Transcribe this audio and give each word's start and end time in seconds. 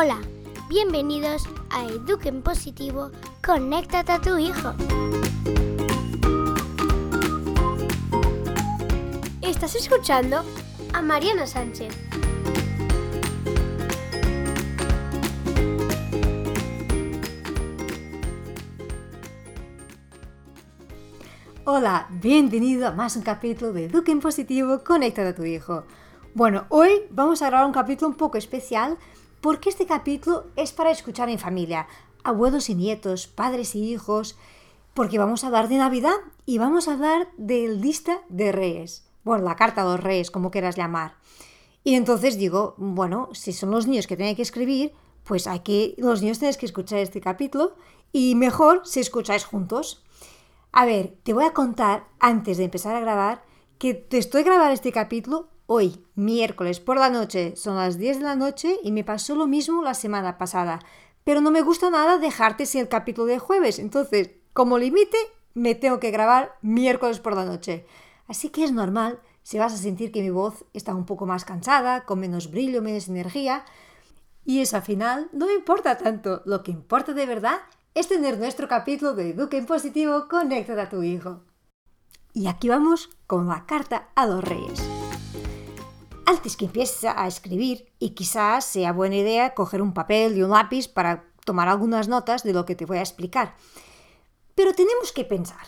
Hola, 0.00 0.20
bienvenidos 0.68 1.48
a 1.70 1.84
Eduquen 1.84 2.40
Positivo, 2.40 3.10
conéctate 3.44 4.12
a 4.12 4.20
tu 4.20 4.38
hijo. 4.38 4.72
Estás 9.42 9.74
escuchando 9.74 10.44
a 10.92 11.02
Mariana 11.02 11.48
Sánchez. 11.48 11.92
Hola, 21.64 22.06
bienvenido 22.08 22.86
a 22.86 22.92
más 22.92 23.16
un 23.16 23.22
capítulo 23.22 23.72
de 23.72 23.86
Eduquen 23.86 24.20
Positivo, 24.20 24.84
conéctate 24.84 25.30
a 25.30 25.34
tu 25.34 25.42
hijo. 25.42 25.82
Bueno, 26.34 26.66
hoy 26.68 27.02
vamos 27.10 27.42
a 27.42 27.46
grabar 27.46 27.66
un 27.66 27.72
capítulo 27.72 28.10
un 28.10 28.16
poco 28.16 28.38
especial 28.38 28.96
porque 29.40 29.68
este 29.68 29.86
capítulo 29.86 30.46
es 30.56 30.72
para 30.72 30.90
escuchar 30.90 31.28
en 31.28 31.38
familia, 31.38 31.86
abuelos 32.24 32.68
y 32.68 32.74
nietos, 32.74 33.26
padres 33.26 33.74
y 33.74 33.92
hijos, 33.92 34.36
porque 34.94 35.18
vamos 35.18 35.44
a 35.44 35.46
hablar 35.46 35.68
de 35.68 35.76
Navidad 35.76 36.16
y 36.44 36.58
vamos 36.58 36.88
a 36.88 36.94
hablar 36.94 37.28
del 37.36 37.80
lista 37.80 38.20
de 38.28 38.52
reyes. 38.52 39.04
Bueno, 39.24 39.44
la 39.44 39.56
carta 39.56 39.82
de 39.84 39.90
los 39.90 40.00
reyes, 40.00 40.30
como 40.30 40.50
quieras 40.50 40.76
llamar. 40.76 41.14
Y 41.84 41.94
entonces 41.94 42.36
digo, 42.36 42.74
bueno, 42.78 43.28
si 43.32 43.52
son 43.52 43.70
los 43.70 43.86
niños 43.86 44.06
que 44.06 44.16
tienen 44.16 44.36
que 44.36 44.42
escribir, 44.42 44.92
pues 45.24 45.46
hay 45.46 45.60
que, 45.60 45.94
los 45.98 46.22
niños 46.22 46.38
tenéis 46.38 46.56
que 46.56 46.66
escuchar 46.66 46.98
este 46.98 47.20
capítulo 47.20 47.76
y 48.12 48.34
mejor 48.34 48.82
si 48.84 49.00
escucháis 49.00 49.44
juntos. 49.44 50.04
A 50.72 50.84
ver, 50.84 51.16
te 51.22 51.32
voy 51.32 51.44
a 51.44 51.52
contar 51.52 52.06
antes 52.18 52.56
de 52.56 52.64
empezar 52.64 52.94
a 52.94 53.00
grabar 53.00 53.42
que 53.78 53.94
te 53.94 54.18
estoy 54.18 54.42
grabando 54.42 54.74
este 54.74 54.92
capítulo 54.92 55.48
hoy, 55.70 56.02
miércoles 56.14 56.80
por 56.80 56.96
la 56.96 57.10
noche, 57.10 57.54
son 57.54 57.76
las 57.76 57.98
10 57.98 58.18
de 58.18 58.24
la 58.24 58.36
noche 58.36 58.78
y 58.82 58.90
me 58.90 59.04
pasó 59.04 59.36
lo 59.36 59.46
mismo 59.46 59.82
la 59.82 59.92
semana 59.92 60.38
pasada. 60.38 60.80
Pero 61.24 61.42
no 61.42 61.50
me 61.50 61.60
gusta 61.60 61.90
nada 61.90 62.16
dejarte 62.16 62.64
sin 62.64 62.80
el 62.80 62.88
capítulo 62.88 63.26
de 63.26 63.38
jueves, 63.38 63.78
entonces, 63.78 64.30
como 64.54 64.78
límite, 64.78 65.18
me 65.52 65.74
tengo 65.74 66.00
que 66.00 66.10
grabar 66.10 66.56
miércoles 66.62 67.20
por 67.20 67.36
la 67.36 67.44
noche. 67.44 67.86
Así 68.26 68.48
que 68.48 68.64
es 68.64 68.72
normal 68.72 69.20
si 69.42 69.58
vas 69.58 69.74
a 69.74 69.76
sentir 69.76 70.10
que 70.10 70.22
mi 70.22 70.30
voz 70.30 70.64
está 70.72 70.94
un 70.94 71.04
poco 71.04 71.26
más 71.26 71.44
cansada, 71.44 72.06
con 72.06 72.18
menos 72.18 72.50
brillo, 72.50 72.80
menos 72.80 73.08
energía. 73.08 73.64
Y 74.46 74.60
eso 74.60 74.76
al 74.76 74.82
final 74.82 75.28
no 75.32 75.46
me 75.46 75.54
importa 75.54 75.98
tanto. 75.98 76.40
Lo 76.46 76.62
que 76.62 76.70
importa 76.70 77.12
de 77.12 77.26
verdad 77.26 77.58
es 77.94 78.08
tener 78.08 78.38
nuestro 78.38 78.68
capítulo 78.68 79.12
de 79.12 79.30
Eduque 79.30 79.58
en 79.58 79.66
Positivo, 79.66 80.28
conecta 80.28 80.80
a 80.80 80.88
tu 80.88 81.02
hijo. 81.02 81.42
Y 82.32 82.46
aquí 82.46 82.70
vamos 82.70 83.10
con 83.26 83.48
la 83.48 83.66
carta 83.66 84.08
a 84.14 84.26
los 84.26 84.42
reyes 84.42 84.97
antes 86.28 86.58
que 86.58 86.66
empieces 86.66 87.04
a 87.04 87.26
escribir 87.26 87.90
y 87.98 88.10
quizás 88.10 88.66
sea 88.66 88.92
buena 88.92 89.16
idea 89.16 89.54
coger 89.54 89.80
un 89.80 89.94
papel 89.94 90.36
y 90.36 90.42
un 90.42 90.50
lápiz 90.50 90.86
para 90.86 91.24
tomar 91.46 91.68
algunas 91.68 92.06
notas 92.06 92.42
de 92.42 92.52
lo 92.52 92.66
que 92.66 92.74
te 92.74 92.84
voy 92.84 92.98
a 92.98 93.00
explicar. 93.00 93.56
Pero 94.54 94.74
tenemos 94.74 95.10
que 95.12 95.24
pensar. 95.24 95.66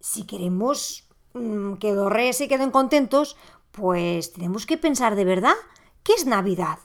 Si 0.00 0.26
queremos 0.26 1.08
mmm, 1.34 1.74
que 1.74 1.92
los 1.92 2.10
reyes 2.10 2.36
se 2.36 2.48
queden 2.48 2.72
contentos, 2.72 3.36
pues 3.70 4.32
tenemos 4.32 4.66
que 4.66 4.76
pensar 4.76 5.14
de 5.14 5.24
verdad 5.24 5.54
qué 6.02 6.14
es 6.14 6.26
Navidad. 6.26 6.80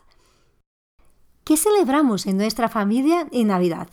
¿Qué 1.44 1.58
celebramos 1.58 2.28
en 2.28 2.38
nuestra 2.38 2.70
familia 2.70 3.28
en 3.32 3.48
Navidad? 3.48 3.90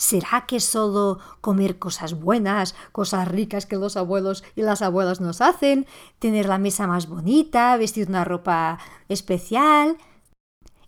¿Será 0.00 0.46
que 0.46 0.60
solo 0.60 1.18
comer 1.42 1.78
cosas 1.78 2.18
buenas, 2.18 2.74
cosas 2.90 3.28
ricas 3.28 3.66
que 3.66 3.76
los 3.76 3.98
abuelos 3.98 4.42
y 4.56 4.62
las 4.62 4.80
abuelas 4.80 5.20
nos 5.20 5.42
hacen, 5.42 5.86
tener 6.18 6.46
la 6.46 6.56
mesa 6.56 6.86
más 6.86 7.06
bonita, 7.06 7.76
vestir 7.76 8.08
una 8.08 8.24
ropa 8.24 8.78
especial, 9.10 9.98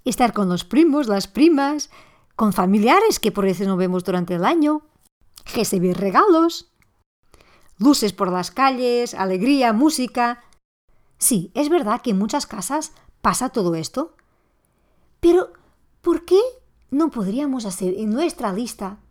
estar 0.07 0.33
con 0.33 0.49
los 0.49 0.65
primos, 0.65 1.09
las 1.09 1.29
primas, 1.29 1.91
con 2.37 2.55
familiares 2.55 3.21
que 3.21 3.33
por 3.33 3.45
veces 3.45 3.69
no 3.69 3.77
vemos 3.77 4.03
durante 4.03 4.37
el 4.37 4.47
año, 4.47 4.81
recibir 5.55 5.99
regalos, 5.99 6.73
luces 7.77 8.15
por 8.15 8.33
las 8.33 8.51
calles, 8.51 9.13
alegría, 9.13 9.75
música? 9.75 10.43
Sí, 11.19 11.51
es 11.53 11.69
verdad 11.69 12.01
que 12.01 12.13
en 12.13 12.19
muchas 12.19 12.47
casas 12.47 12.93
pasa 13.21 13.51
todo 13.51 13.75
esto. 13.75 14.17
Pero, 15.21 15.53
¿por 16.01 16.25
qué 16.25 16.41
no 16.91 17.11
podríamos 17.11 17.67
hacer 17.67 17.93
en 17.99 18.09
nuestra 18.09 18.55
lista 18.55 19.02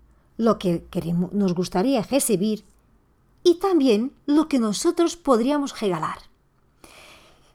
lo 0.41 0.57
que 0.57 0.85
queremos, 0.89 1.31
nos 1.33 1.53
gustaría 1.53 2.01
recibir 2.01 2.65
y 3.43 3.59
también 3.59 4.11
lo 4.25 4.47
que 4.47 4.57
nosotros 4.57 5.15
podríamos 5.15 5.79
regalar. 5.79 6.17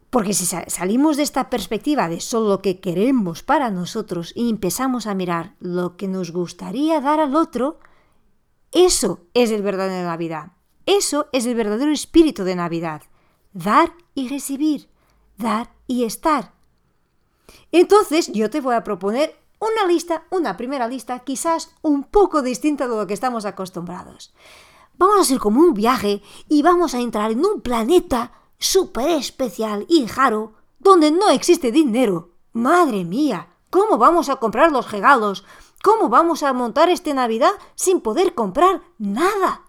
Porque 0.09 0.35
si 0.35 0.47
salimos 0.47 1.17
de 1.17 1.25
esta 1.25 1.51
perspectiva 1.51 2.09
de 2.09 2.21
solo 2.21 2.49
lo 2.49 2.63
que 2.63 2.79
queremos 2.79 3.43
para 3.43 3.71
nosotros 3.71 4.33
y 4.37 4.49
empezamos 4.49 5.09
a 5.09 5.15
mirar 5.17 5.57
lo 5.59 5.97
que 5.97 6.07
nos 6.07 6.31
gustaría 6.31 7.01
dar 7.01 7.19
al 7.19 7.35
otro, 7.35 7.81
eso 8.71 9.19
es 9.35 9.51
el 9.51 9.63
verdadero 9.63 9.97
de 9.97 10.05
Navidad. 10.05 10.53
Eso 10.87 11.27
es 11.33 11.45
el 11.45 11.57
verdadero 11.57 11.91
espíritu 11.91 12.45
de 12.45 12.55
Navidad. 12.55 13.03
Dar 13.53 13.93
y 14.15 14.29
recibir. 14.29 14.89
Dar 15.39 15.73
y 15.89 16.05
estar. 16.05 16.53
Entonces 17.73 18.31
yo 18.33 18.49
te 18.49 18.61
voy 18.61 18.77
a 18.77 18.85
proponer 18.85 19.35
una 19.59 19.87
lista, 19.87 20.25
una 20.31 20.56
primera 20.56 20.89
lista 20.89 21.21
quizás 21.21 21.75
un 21.83 22.05
poco 22.05 22.43
distinta 22.43 22.87
de 22.87 22.97
lo 22.97 23.06
que 23.06 23.15
estamos 23.15 23.44
acostumbrados. 23.44 24.34
Vamos 24.99 25.19
a 25.19 25.21
hacer 25.22 25.39
como 25.39 25.61
un 25.61 25.75
viaje 25.75 26.22
y 26.49 26.62
vamos 26.62 26.94
a 26.94 27.00
entrar 27.00 27.31
en 27.31 27.44
un 27.44 27.61
planeta 27.61 28.33
súper 28.59 29.11
especial 29.11 29.87
y 29.89 30.06
raro 30.06 30.55
donde 30.78 31.11
no 31.11 31.28
existe 31.31 31.72
dinero. 31.72 32.31
Madre 32.53 33.05
mía, 33.05 33.49
¿cómo 33.71 33.99
vamos 33.99 34.28
a 34.28 34.37
comprar 34.37 34.72
los 34.72 34.91
regalos? 34.91 35.45
¿Cómo 35.83 36.09
vamos 36.09 36.43
a 36.43 36.53
montar 36.53 36.89
este 36.89 37.15
Navidad 37.15 37.53
sin 37.75 38.00
poder 38.00 38.34
comprar 38.34 38.83
nada? 38.99 39.62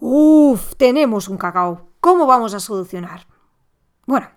Uf, 0.00 0.74
tenemos 0.76 1.28
un 1.28 1.36
cacao. 1.36 1.90
¿Cómo 2.00 2.26
vamos 2.26 2.54
a 2.54 2.60
solucionar? 2.60 3.26
Bueno, 4.06 4.28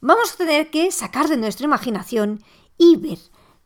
vamos 0.00 0.32
a 0.32 0.36
tener 0.36 0.70
que 0.70 0.92
sacar 0.92 1.28
de 1.28 1.36
nuestra 1.36 1.64
imaginación 1.64 2.44
y 2.78 2.96
ver 2.96 3.18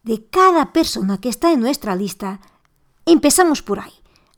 de 0.07 0.25
cada 0.25 0.73
persona 0.73 1.19
que 1.21 1.29
está 1.29 1.53
en 1.53 1.59
nuestra 1.59 1.97
lista, 1.97 2.41
empezamos 3.07 3.61
por 3.61 3.81
ahí, 3.81 3.93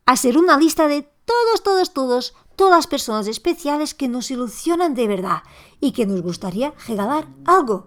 a 0.07 0.13
hacer 0.13 0.39
una 0.39 0.57
lista 0.57 0.89
de 0.89 1.03
todos, 1.27 1.63
todos, 1.63 1.93
todos, 1.93 2.35
todas 2.57 2.79
las 2.79 2.87
personas 2.87 3.27
especiales 3.27 3.95
que 3.95 4.09
nos 4.09 4.31
ilusionan 4.31 4.95
de 4.95 5.07
verdad 5.07 5.43
y 5.79 5.93
que 5.93 6.07
nos 6.07 6.23
gustaría 6.23 6.73
regalar 6.87 7.29
algo. 7.45 7.87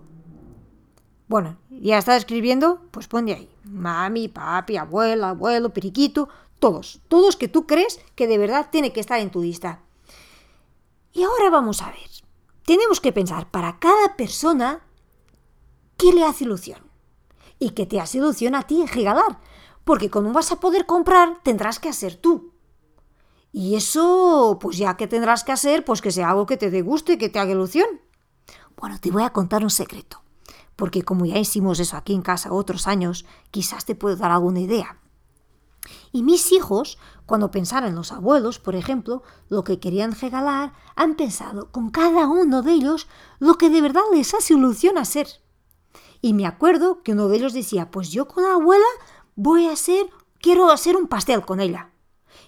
Bueno, 1.27 1.57
ya 1.71 1.97
está 1.97 2.15
escribiendo, 2.15 2.81
pues 2.91 3.07
pon 3.07 3.25
de 3.25 3.33
ahí. 3.33 3.49
Mami, 3.63 4.27
papi, 4.27 4.77
abuela, 4.77 5.29
abuelo, 5.29 5.73
periquito, 5.73 6.29
todos, 6.59 7.01
todos 7.07 7.35
que 7.35 7.47
tú 7.47 7.65
crees 7.65 7.99
que 8.13 8.27
de 8.27 8.37
verdad 8.37 8.69
tiene 8.71 8.93
que 8.93 8.99
estar 8.99 9.19
en 9.19 9.31
tu 9.31 9.41
lista. 9.41 9.81
Y 11.13 11.23
ahora 11.23 11.49
vamos 11.49 11.81
a 11.81 11.87
ver. 11.87 12.11
Tenemos 12.63 13.01
que 13.01 13.11
pensar 13.11 13.49
para 13.49 13.79
cada 13.79 14.15
persona 14.15 14.81
qué 15.97 16.13
le 16.13 16.23
hace 16.23 16.43
ilusión 16.43 16.90
y 17.61 17.69
que 17.69 17.85
te 17.85 18.01
hace 18.01 18.17
ilusión 18.17 18.55
a 18.55 18.63
ti 18.63 18.83
regalar, 18.87 19.39
porque 19.83 20.09
como 20.09 20.33
vas 20.33 20.51
a 20.51 20.59
poder 20.59 20.87
comprar, 20.87 21.37
tendrás 21.43 21.79
que 21.79 21.89
hacer 21.89 22.15
tú. 22.15 22.53
Y 23.53 23.75
eso, 23.75 24.57
pues 24.59 24.77
ya 24.77 24.97
que 24.97 25.07
tendrás 25.07 25.43
que 25.43 25.51
hacer, 25.51 25.85
pues 25.85 26.01
que 26.01 26.09
sea 26.09 26.31
algo 26.31 26.47
que 26.47 26.57
te 26.57 26.71
dé 26.71 26.81
gusto 26.81 27.11
y 27.11 27.19
que 27.19 27.29
te 27.29 27.37
haga 27.37 27.51
ilusión. 27.51 27.87
Bueno, 28.77 28.97
te 28.99 29.11
voy 29.11 29.21
a 29.21 29.31
contar 29.31 29.63
un 29.63 29.69
secreto, 29.69 30.23
porque 30.75 31.03
como 31.03 31.27
ya 31.27 31.37
hicimos 31.37 31.79
eso 31.79 31.97
aquí 31.97 32.15
en 32.15 32.23
casa 32.23 32.51
otros 32.51 32.87
años, 32.87 33.25
quizás 33.51 33.85
te 33.85 33.93
puedo 33.93 34.15
dar 34.15 34.31
alguna 34.31 34.61
idea. 34.61 34.97
Y 36.11 36.23
mis 36.23 36.51
hijos, 36.51 36.97
cuando 37.27 37.51
pensaron 37.51 37.89
en 37.89 37.95
los 37.95 38.11
abuelos, 38.11 38.57
por 38.57 38.75
ejemplo, 38.75 39.21
lo 39.49 39.63
que 39.63 39.79
querían 39.79 40.19
regalar, 40.19 40.73
han 40.95 41.15
pensado 41.15 41.71
con 41.71 41.91
cada 41.91 42.27
uno 42.27 42.63
de 42.63 42.71
ellos 42.71 43.07
lo 43.37 43.53
que 43.59 43.69
de 43.69 43.81
verdad 43.81 44.01
les 44.11 44.33
hace 44.33 44.55
ilusión 44.55 44.97
hacer. 44.97 45.27
Y 46.21 46.33
me 46.33 46.45
acuerdo 46.45 47.01
que 47.03 47.13
uno 47.13 47.27
de 47.27 47.37
ellos 47.37 47.53
decía, 47.53 47.89
pues 47.89 48.11
yo 48.11 48.27
con 48.27 48.43
la 48.43 48.53
abuela 48.53 48.85
voy 49.35 49.67
a 49.67 49.73
hacer, 49.73 50.07
quiero 50.39 50.69
hacer 50.69 50.95
un 50.95 51.07
pastel 51.07 51.41
con 51.41 51.59
ella. 51.59 51.89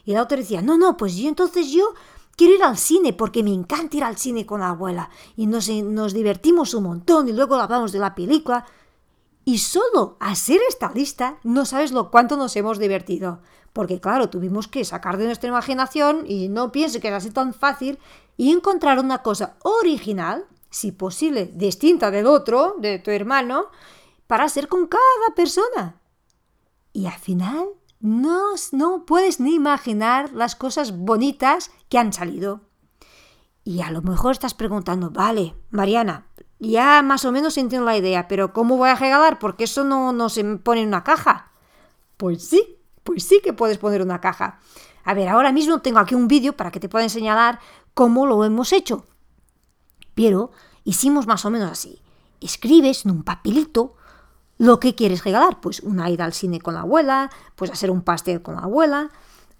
Y 0.05 0.13
la 0.13 0.21
otra 0.21 0.37
decía, 0.37 0.61
no, 0.61 0.77
no, 0.77 0.95
pues 0.97 1.15
yo 1.15 1.27
entonces 1.27 1.71
yo 1.71 1.93
quiero 2.35 2.55
ir 2.55 2.63
al 2.63 2.77
cine 2.77 3.13
porque 3.13 3.43
me 3.43 3.53
encanta 3.53 3.97
ir 3.97 4.03
al 4.03 4.17
cine 4.17 4.45
con 4.45 4.59
la 4.59 4.69
abuela. 4.69 5.09
Y 5.35 5.47
nos, 5.47 5.69
nos 5.69 6.13
divertimos 6.13 6.73
un 6.73 6.83
montón 6.83 7.27
y 7.27 7.33
luego 7.33 7.55
hablamos 7.55 7.91
de 7.91 7.99
la 7.99 8.15
película. 8.15 8.65
Y 9.45 9.57
solo 9.57 10.17
hacer 10.19 10.61
esta 10.69 10.91
lista 10.93 11.37
no 11.43 11.65
sabes 11.65 11.91
lo 11.91 12.11
cuánto 12.11 12.37
nos 12.37 12.55
hemos 12.55 12.79
divertido. 12.79 13.41
Porque 13.73 13.99
claro, 13.99 14.29
tuvimos 14.29 14.67
que 14.67 14.85
sacar 14.85 15.17
de 15.17 15.25
nuestra 15.25 15.49
imaginación 15.49 16.25
y 16.27 16.47
no 16.47 16.71
piense 16.71 16.99
que 16.99 17.07
era 17.07 17.17
así 17.17 17.31
tan 17.31 17.53
fácil 17.53 17.97
y 18.37 18.51
encontrar 18.51 18.99
una 18.99 19.23
cosa 19.23 19.57
original 19.63 20.45
si 20.73 20.91
posible, 20.91 21.51
distinta 21.53 22.09
del 22.09 22.25
otro, 22.25 22.75
de 22.79 22.97
tu 22.97 23.11
hermano, 23.11 23.67
para 24.25 24.49
ser 24.49 24.67
con 24.67 24.87
cada 24.87 25.35
persona. 25.35 26.01
Y 26.91 27.05
al 27.05 27.19
final 27.19 27.67
no, 27.99 28.55
no 28.71 29.05
puedes 29.05 29.39
ni 29.39 29.53
imaginar 29.53 30.33
las 30.33 30.55
cosas 30.55 30.97
bonitas 30.97 31.69
que 31.89 31.99
han 31.99 32.11
salido. 32.11 32.61
Y 33.63 33.81
a 33.81 33.91
lo 33.91 34.01
mejor 34.01 34.31
estás 34.31 34.55
preguntando, 34.55 35.11
vale, 35.11 35.55
Mariana, 35.69 36.25
ya 36.57 37.03
más 37.03 37.23
o 37.23 37.31
menos 37.31 37.55
entiendo 37.57 37.85
la 37.85 37.97
idea, 37.97 38.27
pero 38.27 38.51
¿cómo 38.51 38.75
voy 38.75 38.89
a 38.89 38.95
regalar? 38.95 39.37
Porque 39.37 39.65
eso 39.65 39.83
no, 39.83 40.11
no 40.11 40.27
se 40.29 40.43
pone 40.57 40.81
en 40.81 40.87
una 40.87 41.03
caja. 41.03 41.51
Pues 42.17 42.43
sí, 42.43 42.79
pues 43.03 43.23
sí 43.23 43.41
que 43.43 43.53
puedes 43.53 43.77
poner 43.77 44.01
una 44.01 44.19
caja. 44.19 44.59
A 45.03 45.13
ver, 45.13 45.29
ahora 45.29 45.51
mismo 45.51 45.81
tengo 45.81 45.99
aquí 45.99 46.15
un 46.15 46.27
vídeo 46.27 46.57
para 46.57 46.71
que 46.71 46.79
te 46.79 46.89
pueda 46.89 47.03
enseñar 47.03 47.59
cómo 47.93 48.25
lo 48.25 48.43
hemos 48.43 48.73
hecho. 48.73 49.05
Pero 50.15 50.51
hicimos 50.83 51.27
más 51.27 51.45
o 51.45 51.49
menos 51.49 51.71
así. 51.71 52.01
Escribes 52.41 53.05
en 53.05 53.11
un 53.11 53.23
papelito 53.23 53.95
lo 54.57 54.79
que 54.79 54.95
quieres 54.95 55.23
regalar. 55.23 55.61
Pues 55.61 55.81
una 55.81 56.09
ida 56.09 56.25
al 56.25 56.33
cine 56.33 56.59
con 56.59 56.73
la 56.73 56.81
abuela, 56.81 57.29
pues 57.55 57.71
hacer 57.71 57.91
un 57.91 58.01
pastel 58.01 58.41
con 58.41 58.55
la 58.55 58.61
abuela. 58.61 59.09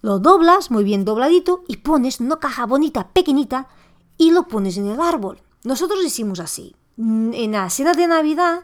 Lo 0.02 0.20
doblas 0.20 0.70
muy 0.70 0.84
bien 0.84 1.06
dobladito 1.06 1.64
y 1.68 1.78
pones 1.78 2.20
una 2.20 2.38
caja 2.38 2.66
bonita, 2.66 3.08
pequeñita, 3.10 3.68
y 4.18 4.32
lo 4.32 4.48
pones 4.48 4.78
en 4.78 4.88
el 4.88 5.00
árbol. 5.00 5.42
Nosotros 5.64 6.04
hicimos 6.04 6.40
así. 6.40 6.76
Mm, 6.98 7.34
en 7.34 7.52
la 7.54 7.70
cena 7.70 7.94
de 7.94 8.08
Navidad, 8.08 8.64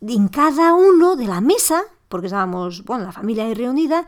en 0.00 0.28
cada 0.28 0.74
uno 0.74 1.16
de 1.16 1.26
la 1.26 1.40
mesa, 1.40 1.82
porque 2.08 2.26
estábamos, 2.26 2.84
bueno, 2.84 3.04
la 3.04 3.12
familia 3.12 3.52
reunida, 3.54 4.06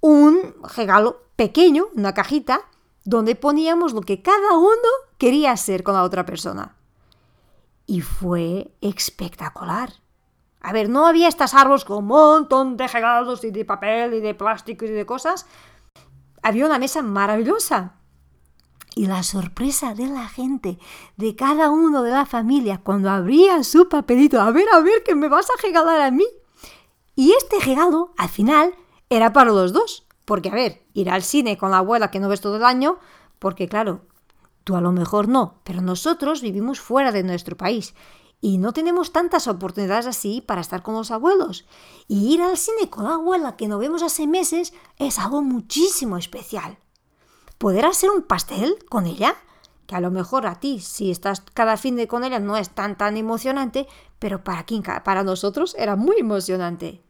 un 0.00 0.54
regalo 0.76 1.22
pequeño, 1.36 1.86
una 1.94 2.14
cajita, 2.14 2.62
donde 3.04 3.34
poníamos 3.34 3.92
lo 3.92 4.00
que 4.02 4.22
cada 4.22 4.56
uno 4.56 4.88
quería 5.18 5.52
hacer 5.52 5.82
con 5.82 5.94
la 5.94 6.04
otra 6.04 6.24
persona. 6.24 6.76
Y 7.86 8.00
fue 8.00 8.72
espectacular. 8.80 9.94
A 10.60 10.72
ver, 10.72 10.88
no 10.88 11.06
había 11.06 11.28
estos 11.28 11.54
árboles 11.54 11.84
con 11.84 11.98
un 11.98 12.06
montón 12.06 12.76
de 12.76 12.86
regalos 12.86 13.42
y 13.42 13.50
de 13.50 13.64
papel 13.64 14.14
y 14.14 14.20
de 14.20 14.34
plástico 14.34 14.84
y 14.84 14.90
de 14.90 15.04
cosas. 15.04 15.46
Había 16.42 16.66
una 16.66 16.78
mesa 16.78 17.02
maravillosa. 17.02 17.96
Y 18.94 19.06
la 19.06 19.22
sorpresa 19.22 19.94
de 19.94 20.06
la 20.06 20.28
gente, 20.28 20.78
de 21.16 21.34
cada 21.34 21.70
uno 21.70 22.02
de 22.02 22.10
la 22.10 22.26
familia, 22.26 22.80
cuando 22.84 23.10
abría 23.10 23.64
su 23.64 23.88
papelito, 23.88 24.40
a 24.40 24.50
ver, 24.50 24.66
a 24.72 24.80
ver, 24.80 25.02
¿qué 25.02 25.14
me 25.14 25.28
vas 25.28 25.48
a 25.50 25.60
regalar 25.62 26.00
a 26.00 26.10
mí? 26.10 26.26
Y 27.16 27.32
este 27.32 27.58
regalo, 27.58 28.12
al 28.18 28.28
final, 28.28 28.74
era 29.08 29.32
para 29.32 29.50
los 29.50 29.72
dos. 29.72 30.06
Porque, 30.32 30.48
a 30.48 30.54
ver, 30.54 30.82
ir 30.94 31.10
al 31.10 31.22
cine 31.22 31.58
con 31.58 31.72
la 31.72 31.76
abuela 31.76 32.10
que 32.10 32.18
no 32.18 32.30
ves 32.30 32.40
todo 32.40 32.56
el 32.56 32.64
año, 32.64 32.96
porque 33.38 33.68
claro, 33.68 34.00
tú 34.64 34.76
a 34.76 34.80
lo 34.80 34.90
mejor 34.90 35.28
no, 35.28 35.60
pero 35.62 35.82
nosotros 35.82 36.40
vivimos 36.40 36.80
fuera 36.80 37.12
de 37.12 37.22
nuestro 37.22 37.58
país 37.58 37.94
y 38.40 38.56
no 38.56 38.72
tenemos 38.72 39.12
tantas 39.12 39.46
oportunidades 39.46 40.06
así 40.06 40.40
para 40.40 40.62
estar 40.62 40.82
con 40.82 40.94
los 40.94 41.10
abuelos. 41.10 41.66
Y 42.08 42.32
ir 42.32 42.40
al 42.40 42.56
cine 42.56 42.88
con 42.88 43.04
la 43.04 43.16
abuela 43.16 43.56
que 43.56 43.68
no 43.68 43.76
vemos 43.76 44.02
hace 44.02 44.26
meses 44.26 44.72
es 44.96 45.18
algo 45.18 45.42
muchísimo 45.42 46.16
especial. 46.16 46.78
Poder 47.58 47.84
hacer 47.84 48.08
un 48.08 48.22
pastel 48.22 48.78
con 48.88 49.04
ella, 49.04 49.36
que 49.86 49.96
a 49.96 50.00
lo 50.00 50.10
mejor 50.10 50.46
a 50.46 50.60
ti, 50.60 50.80
si 50.80 51.10
estás 51.10 51.42
cada 51.52 51.76
fin 51.76 51.94
de 51.94 52.08
con 52.08 52.24
ella, 52.24 52.38
no 52.38 52.56
es 52.56 52.70
tan 52.70 52.96
tan 52.96 53.18
emocionante, 53.18 53.86
pero 54.18 54.42
para, 54.42 54.64
para 55.04 55.24
nosotros 55.24 55.76
era 55.78 55.94
muy 55.94 56.16
emocionante. 56.20 57.02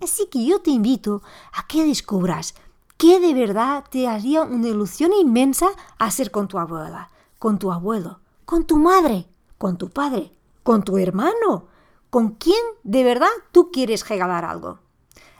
Así 0.00 0.26
que 0.26 0.44
yo 0.44 0.60
te 0.60 0.70
invito 0.70 1.22
a 1.52 1.66
que 1.66 1.84
descubras 1.84 2.54
qué 2.96 3.20
de 3.20 3.34
verdad 3.34 3.84
te 3.90 4.08
haría 4.08 4.42
una 4.42 4.68
ilusión 4.68 5.12
inmensa 5.12 5.68
hacer 5.98 6.30
con 6.30 6.48
tu 6.48 6.58
abuela, 6.58 7.10
con 7.38 7.58
tu 7.58 7.72
abuelo, 7.72 8.20
con 8.44 8.64
tu 8.64 8.78
madre, 8.78 9.26
con 9.58 9.78
tu 9.78 9.90
padre, 9.90 10.32
con 10.62 10.82
tu 10.82 10.98
hermano, 10.98 11.68
con 12.10 12.30
quién 12.30 12.62
de 12.82 13.04
verdad 13.04 13.28
tú 13.52 13.70
quieres 13.70 14.08
regalar 14.08 14.44
algo. 14.44 14.78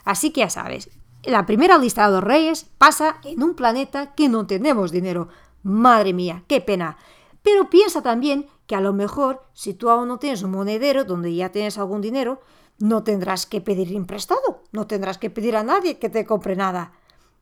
Así 0.04 0.30
que 0.30 0.40
ya 0.40 0.50
sabes, 0.50 0.90
la 1.24 1.46
primera 1.46 1.78
lista 1.78 2.06
de 2.06 2.12
los 2.12 2.24
reyes 2.24 2.66
pasa 2.78 3.16
en 3.24 3.42
un 3.42 3.54
planeta 3.54 4.14
que 4.14 4.28
no 4.28 4.46
tenemos 4.46 4.92
dinero. 4.92 5.28
Madre 5.62 6.12
mía, 6.12 6.44
qué 6.46 6.60
pena. 6.60 6.98
Pero 7.42 7.70
piensa 7.70 8.02
también 8.02 8.46
que 8.66 8.76
a 8.76 8.80
lo 8.80 8.92
mejor, 8.92 9.42
si 9.52 9.74
tú 9.74 9.88
aún 9.88 10.08
no 10.08 10.18
tienes 10.18 10.42
un 10.42 10.50
monedero 10.50 11.04
donde 11.04 11.34
ya 11.34 11.50
tienes 11.50 11.78
algún 11.78 12.00
dinero, 12.00 12.40
no 12.78 13.04
tendrás 13.04 13.46
que 13.46 13.60
pedir 13.60 13.90
imprestado, 13.92 14.62
no 14.72 14.86
tendrás 14.86 15.18
que 15.18 15.30
pedir 15.30 15.56
a 15.56 15.62
nadie 15.62 15.98
que 15.98 16.08
te 16.10 16.26
compre 16.26 16.56
nada. 16.56 16.92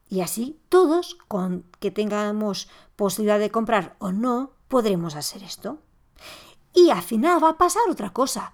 Y 0.08 0.20
así 0.20 0.60
todos, 0.68 1.16
con 1.28 1.64
que 1.80 1.90
tengamos 1.90 2.68
posibilidad 2.96 3.38
de 3.38 3.50
comprar 3.50 3.96
o 3.98 4.12
no, 4.12 4.52
podremos 4.68 5.16
hacer 5.16 5.42
esto. 5.42 5.78
Y 6.74 6.90
al 6.90 7.02
final 7.02 7.42
va 7.42 7.50
a 7.50 7.58
pasar 7.58 7.82
otra 7.90 8.10
cosa. 8.10 8.52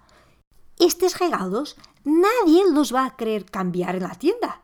Estos 0.77 1.19
regalos 1.19 1.75
nadie 2.03 2.63
los 2.71 2.93
va 2.93 3.05
a 3.05 3.15
querer 3.15 3.45
cambiar 3.45 3.95
en 3.95 4.03
la 4.03 4.15
tienda. 4.15 4.61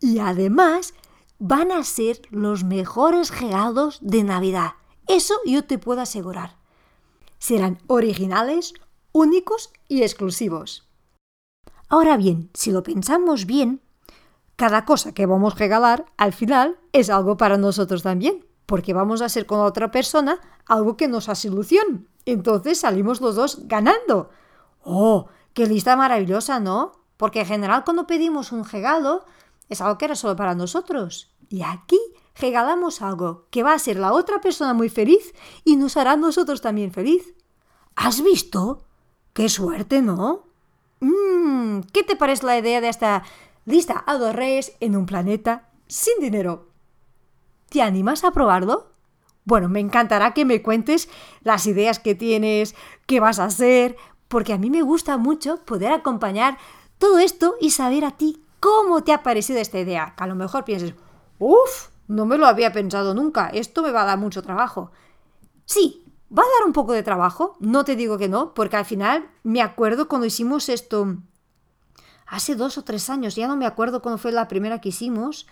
Y 0.00 0.18
además 0.18 0.94
van 1.38 1.72
a 1.72 1.84
ser 1.84 2.22
los 2.30 2.64
mejores 2.64 3.38
regalos 3.38 3.98
de 4.00 4.24
Navidad. 4.24 4.72
Eso 5.08 5.34
yo 5.44 5.64
te 5.64 5.78
puedo 5.78 6.00
asegurar. 6.00 6.56
Serán 7.38 7.78
originales, 7.88 8.74
únicos 9.12 9.70
y 9.88 10.02
exclusivos. 10.02 10.88
Ahora 11.92 12.16
bien, 12.16 12.48
si 12.54 12.70
lo 12.72 12.82
pensamos 12.82 13.44
bien, 13.44 13.82
cada 14.56 14.86
cosa 14.86 15.12
que 15.12 15.26
vamos 15.26 15.52
a 15.52 15.58
regalar 15.58 16.06
al 16.16 16.32
final 16.32 16.78
es 16.94 17.10
algo 17.10 17.36
para 17.36 17.58
nosotros 17.58 18.02
también, 18.02 18.46
porque 18.64 18.94
vamos 18.94 19.20
a 19.20 19.26
hacer 19.26 19.44
con 19.44 19.58
la 19.58 19.66
otra 19.66 19.90
persona 19.90 20.40
algo 20.64 20.96
que 20.96 21.06
nos 21.06 21.28
hace 21.28 21.48
ilusión. 21.48 22.08
Entonces 22.24 22.80
salimos 22.80 23.20
los 23.20 23.34
dos 23.34 23.68
ganando. 23.68 24.30
¡Oh! 24.82 25.28
¡Qué 25.52 25.66
lista 25.66 25.94
maravillosa, 25.94 26.60
¿no? 26.60 26.92
Porque 27.18 27.40
en 27.40 27.46
general 27.46 27.84
cuando 27.84 28.06
pedimos 28.06 28.52
un 28.52 28.64
regalo 28.64 29.26
es 29.68 29.82
algo 29.82 29.98
que 29.98 30.06
era 30.06 30.14
solo 30.14 30.34
para 30.34 30.54
nosotros. 30.54 31.34
Y 31.50 31.60
aquí 31.60 32.00
regalamos 32.36 33.02
algo 33.02 33.48
que 33.50 33.62
va 33.62 33.74
a 33.74 33.78
ser 33.78 33.98
la 33.98 34.14
otra 34.14 34.40
persona 34.40 34.72
muy 34.72 34.88
feliz 34.88 35.34
y 35.62 35.76
nos 35.76 35.98
hará 35.98 36.12
a 36.12 36.16
nosotros 36.16 36.62
también 36.62 36.90
feliz. 36.90 37.34
¿Has 37.96 38.22
visto? 38.22 38.86
¡Qué 39.34 39.50
suerte, 39.50 40.00
¿no? 40.00 40.51
Mmm, 41.02 41.80
¿qué 41.92 42.04
te 42.04 42.14
parece 42.14 42.46
la 42.46 42.56
idea 42.56 42.80
de 42.80 42.88
esta 42.88 43.24
lista 43.64 44.04
a 44.06 44.14
dos 44.18 44.32
reyes 44.36 44.76
en 44.78 44.94
un 44.94 45.04
planeta 45.04 45.68
sin 45.88 46.14
dinero? 46.20 46.68
¿Te 47.70 47.82
animas 47.82 48.22
a 48.22 48.30
probarlo? 48.30 48.92
Bueno, 49.44 49.68
me 49.68 49.80
encantará 49.80 50.32
que 50.32 50.44
me 50.44 50.62
cuentes 50.62 51.08
las 51.42 51.66
ideas 51.66 51.98
que 51.98 52.14
tienes, 52.14 52.76
qué 53.06 53.18
vas 53.18 53.40
a 53.40 53.46
hacer, 53.46 53.96
porque 54.28 54.52
a 54.52 54.58
mí 54.58 54.70
me 54.70 54.82
gusta 54.82 55.16
mucho 55.16 55.56
poder 55.64 55.90
acompañar 55.90 56.56
todo 56.98 57.18
esto 57.18 57.56
y 57.60 57.70
saber 57.70 58.04
a 58.04 58.12
ti 58.12 58.40
cómo 58.60 59.02
te 59.02 59.12
ha 59.12 59.24
parecido 59.24 59.58
esta 59.58 59.80
idea. 59.80 60.14
Que 60.16 60.22
a 60.22 60.28
lo 60.28 60.36
mejor 60.36 60.64
pienses, 60.64 60.94
uff, 61.40 61.88
no 62.06 62.26
me 62.26 62.38
lo 62.38 62.46
había 62.46 62.72
pensado 62.72 63.12
nunca, 63.12 63.48
esto 63.48 63.82
me 63.82 63.90
va 63.90 64.02
a 64.02 64.06
dar 64.06 64.18
mucho 64.18 64.40
trabajo. 64.40 64.92
Sí, 65.64 66.01
Va 66.36 66.42
a 66.42 66.46
dar 66.58 66.66
un 66.66 66.72
poco 66.72 66.92
de 66.92 67.02
trabajo, 67.02 67.56
no 67.60 67.84
te 67.84 67.94
digo 67.94 68.16
que 68.16 68.28
no, 68.28 68.54
porque 68.54 68.76
al 68.76 68.86
final 68.86 69.30
me 69.42 69.60
acuerdo 69.60 70.08
cuando 70.08 70.26
hicimos 70.26 70.68
esto 70.70 71.18
hace 72.26 72.54
dos 72.54 72.78
o 72.78 72.84
tres 72.84 73.10
años, 73.10 73.36
ya 73.36 73.46
no 73.46 73.56
me 73.56 73.66
acuerdo 73.66 74.00
cuándo 74.00 74.16
fue 74.16 74.32
la 74.32 74.48
primera 74.48 74.80
que 74.80 74.88
hicimos. 74.88 75.46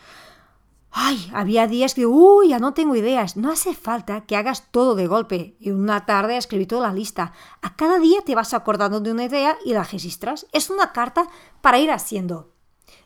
Ay, 0.90 1.30
había 1.34 1.66
días 1.66 1.94
que, 1.94 2.06
uy, 2.06 2.48
ya 2.48 2.58
no 2.58 2.74
tengo 2.74 2.96
ideas. 2.96 3.36
No 3.36 3.52
hace 3.52 3.74
falta 3.74 4.22
que 4.22 4.36
hagas 4.36 4.72
todo 4.72 4.94
de 4.94 5.06
golpe 5.06 5.56
y 5.60 5.70
una 5.70 6.04
tarde 6.04 6.36
escribí 6.36 6.66
toda 6.66 6.88
la 6.88 6.94
lista. 6.94 7.32
A 7.62 7.76
cada 7.76 7.98
día 7.98 8.22
te 8.24 8.34
vas 8.34 8.54
acordando 8.54 9.00
de 9.00 9.12
una 9.12 9.24
idea 9.24 9.56
y 9.64 9.72
la 9.72 9.84
registras. 9.84 10.46
Es 10.52 10.70
una 10.70 10.92
carta 10.92 11.28
para 11.60 11.78
ir 11.78 11.90
haciendo. 11.90 12.54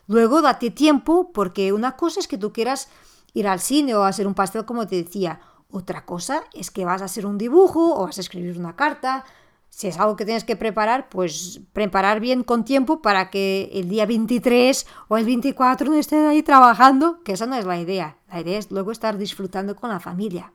Luego 0.07 0.41
date 0.41 0.71
tiempo 0.71 1.33
porque 1.33 1.73
una 1.73 1.97
cosa 1.97 2.21
es 2.21 2.29
que 2.29 2.39
tú 2.39 2.53
quieras 2.53 2.89
ir 3.35 3.49
al 3.49 3.61
cine 3.61 3.95
o 3.95 4.05
hacer 4.05 4.27
un 4.27 4.35
pastel 4.35 4.65
como 4.65 4.87
te 4.87 5.03
decía. 5.03 5.41
Otra 5.75 6.05
cosa 6.05 6.45
es 6.53 6.71
que 6.71 6.85
vas 6.85 7.03
a 7.03 7.07
hacer 7.07 7.27
un 7.27 7.37
dibujo 7.37 7.97
o 7.97 8.07
vas 8.07 8.19
a 8.19 8.21
escribir 8.21 8.57
una 8.57 8.77
carta. 8.77 9.25
Si 9.71 9.89
es 9.89 9.99
algo 9.99 10.15
que 10.15 10.25
tienes 10.25 10.45
que 10.45 10.55
preparar, 10.55 11.09
pues 11.09 11.63
preparar 11.73 12.21
bien 12.21 12.45
con 12.45 12.65
tiempo 12.65 13.03
para 13.03 13.29
que 13.29 13.71
el 13.73 13.89
día 13.89 14.07
23 14.07 14.87
o 15.09 15.17
el 15.17 15.25
24 15.25 15.91
no 15.91 15.97
estés 15.97 16.25
ahí 16.29 16.45
trabajando, 16.45 17.25
que 17.25 17.33
esa 17.33 17.47
no 17.47 17.57
es 17.57 17.65
la 17.65 17.81
idea. 17.81 18.19
La 18.31 18.41
idea 18.41 18.57
es 18.57 18.71
luego 18.71 18.93
estar 18.93 19.19
disfrutando 19.19 19.75
con 19.75 19.91
la 19.91 19.99
familia. 19.99 20.53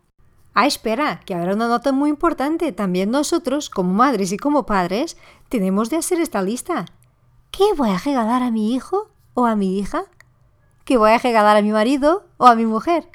Ah, 0.54 0.68
espera, 0.68 1.20
que 1.26 1.36
habrá 1.36 1.54
una 1.54 1.68
nota 1.68 1.92
muy 1.92 2.10
importante. 2.10 2.72
También 2.72 3.12
nosotros, 3.12 3.70
como 3.70 3.94
madres 3.94 4.32
y 4.32 4.38
como 4.38 4.66
padres, 4.66 5.18
tenemos 5.50 5.90
de 5.90 5.98
hacer 5.98 6.22
esta 6.22 6.42
lista. 6.42 6.86
¿Qué 7.52 7.66
voy 7.76 7.90
a 7.90 7.98
regalar 7.98 8.42
a 8.42 8.52
mi 8.52 8.74
hijo 8.74 9.10
o 9.34 9.46
a 9.48 9.58
mi 9.58 9.80
hija? 9.80 10.06
¿Qué 10.86 10.96
voy 10.96 11.12
a 11.12 11.18
regalar 11.18 11.58
a 11.58 11.62
mi 11.62 11.74
marido 11.74 12.24
o 12.38 12.48
a 12.48 12.56
mi 12.56 12.66
mujer? 12.66 13.10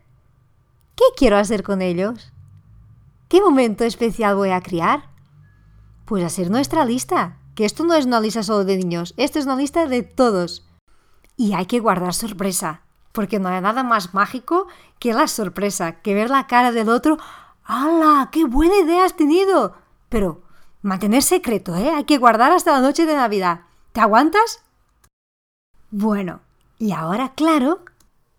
¿Qué 0.96 1.04
quiero 1.16 1.36
hacer 1.36 1.62
con 1.62 1.82
ellos? 1.82 2.32
¿Qué 3.28 3.40
momento 3.40 3.84
especial 3.84 4.36
voy 4.36 4.50
a 4.50 4.60
criar? 4.60 5.10
Pues 6.04 6.22
hacer 6.22 6.50
nuestra 6.50 6.84
lista, 6.84 7.38
que 7.56 7.64
esto 7.64 7.84
no 7.84 7.94
es 7.94 8.06
una 8.06 8.20
lista 8.20 8.42
solo 8.42 8.64
de 8.64 8.76
niños, 8.76 9.12
esto 9.16 9.38
es 9.38 9.46
una 9.46 9.56
lista 9.56 9.86
de 9.86 10.02
todos. 10.02 10.68
Y 11.36 11.54
hay 11.54 11.66
que 11.66 11.80
guardar 11.80 12.14
sorpresa, 12.14 12.82
porque 13.10 13.40
no 13.40 13.48
hay 13.48 13.60
nada 13.60 13.82
más 13.82 14.14
mágico 14.14 14.68
que 15.00 15.14
la 15.14 15.26
sorpresa, 15.26 16.00
que 16.00 16.14
ver 16.14 16.30
la 16.30 16.46
cara 16.46 16.70
del 16.70 16.88
otro. 16.88 17.18
¡Hala! 17.64 18.28
¡Qué 18.30 18.44
buena 18.44 18.76
idea 18.76 19.04
has 19.04 19.16
tenido! 19.16 19.74
Pero 20.08 20.42
mantener 20.82 21.22
secreto, 21.22 21.74
¿eh? 21.74 21.90
Hay 21.90 22.04
que 22.04 22.18
guardar 22.18 22.52
hasta 22.52 22.72
la 22.72 22.80
noche 22.80 23.04
de 23.04 23.16
Navidad. 23.16 23.62
¿Te 23.92 24.00
aguantas? 24.00 24.62
Bueno, 25.90 26.40
y 26.78 26.92
ahora 26.92 27.32
claro 27.34 27.80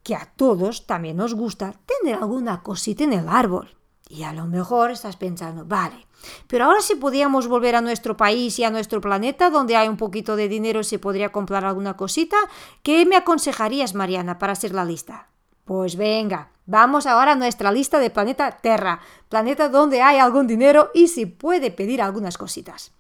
que 0.06 0.16
a 0.16 0.28
todos 0.38 0.86
también 0.86 1.18
nos 1.18 1.34
gusta 1.34 1.74
tener 1.88 2.16
alguna 2.16 2.62
cosita 2.62 3.04
en 3.04 3.14
el 3.14 3.28
árbol. 3.28 3.76
Y 4.08 4.22
a 4.22 4.34
lo 4.34 4.46
mejor 4.46 4.92
estás 4.92 5.18
pensando, 5.18 5.66
vale, 5.66 6.06
pero 6.46 6.66
ahora 6.66 6.82
si 6.82 6.94
podíamos 6.94 7.48
volver 7.48 7.76
a 7.76 7.82
nuestro 7.82 8.16
país 8.16 8.60
y 8.60 8.64
a 8.64 8.70
nuestro 8.70 9.02
planeta, 9.02 9.50
donde 9.50 9.76
hay 9.76 9.88
un 9.88 9.98
poquito 9.98 10.36
de 10.36 10.48
dinero 10.48 10.82
y 10.82 10.84
se 10.84 11.00
podría 11.00 11.32
comprar 11.32 11.66
alguna 11.66 11.98
cosita, 11.98 12.38
¿qué 12.84 13.04
me 13.08 13.16
aconsejarías, 13.16 13.96
Mariana, 13.96 14.38
para 14.38 14.54
hacer 14.54 14.76
la 14.76 14.86
lista? 14.86 15.30
Pues 15.66 15.96
venga, 15.96 16.52
vamos 16.68 17.08
ahora 17.08 17.32
a 17.32 17.36
nuestra 17.36 17.72
lista 17.72 17.98
de 17.98 18.12
planeta 18.12 18.52
Terra, 18.52 19.00
planeta 19.28 19.70
donde 19.70 20.04
hay 20.04 20.20
algún 20.20 20.46
dinero 20.46 20.92
y 20.94 21.08
se 21.08 21.26
puede 21.26 21.72
pedir 21.72 22.04
algunas 22.04 22.38
cositas. 22.38 22.92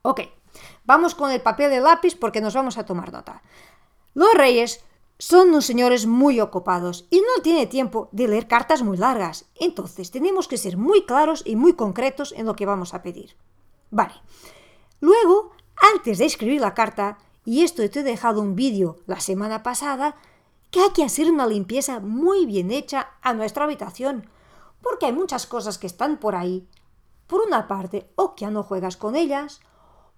Ok, 0.00 0.22
vamos 0.84 1.14
con 1.14 1.30
el 1.30 1.42
papel 1.42 1.68
de 1.68 1.80
lápiz 1.80 2.16
porque 2.16 2.40
nos 2.40 2.54
vamos 2.54 2.78
a 2.78 2.86
tomar 2.86 3.12
nota. 3.12 3.42
Los 4.14 4.32
reyes 4.32 4.82
son 5.18 5.48
unos 5.50 5.66
señores 5.66 6.06
muy 6.06 6.40
ocupados 6.40 7.06
y 7.10 7.18
no 7.20 7.42
tiene 7.42 7.66
tiempo 7.66 8.08
de 8.12 8.28
leer 8.28 8.48
cartas 8.48 8.82
muy 8.82 8.96
largas. 8.96 9.46
Entonces 9.54 10.10
tenemos 10.10 10.48
que 10.48 10.58
ser 10.58 10.76
muy 10.76 11.04
claros 11.04 11.42
y 11.44 11.56
muy 11.56 11.74
concretos 11.74 12.32
en 12.36 12.46
lo 12.46 12.56
que 12.56 12.66
vamos 12.66 12.94
a 12.94 13.02
pedir. 13.02 13.36
Vale. 13.90 14.14
Luego, 15.00 15.52
antes 15.94 16.18
de 16.18 16.24
escribir 16.24 16.60
la 16.60 16.74
carta, 16.74 17.18
y 17.44 17.62
esto 17.62 17.88
te 17.88 18.00
he 18.00 18.02
dejado 18.02 18.40
un 18.40 18.56
vídeo 18.56 18.98
la 19.06 19.20
semana 19.20 19.62
pasada, 19.62 20.16
que 20.70 20.80
hay 20.80 20.90
que 20.90 21.04
hacer 21.04 21.30
una 21.30 21.46
limpieza 21.46 22.00
muy 22.00 22.46
bien 22.46 22.70
hecha 22.70 23.10
a 23.22 23.34
nuestra 23.34 23.64
habitación, 23.64 24.28
porque 24.82 25.06
hay 25.06 25.12
muchas 25.12 25.46
cosas 25.46 25.78
que 25.78 25.86
están 25.86 26.18
por 26.18 26.34
ahí. 26.34 26.66
Por 27.26 27.40
una 27.40 27.68
parte, 27.68 28.10
o 28.16 28.34
que 28.34 28.42
ya 28.42 28.50
no 28.50 28.62
juegas 28.62 28.96
con 28.96 29.14
ellas, 29.14 29.60